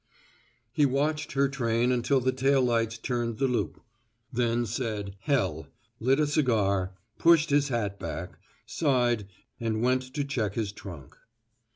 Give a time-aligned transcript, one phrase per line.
[0.71, 3.79] He watched her train until the tail lights turned the loop,
[4.33, 5.67] then said "Hell,"
[5.99, 9.27] lit a cigar, pushed his hat back, sighed
[9.59, 11.15] and went to check his trunk.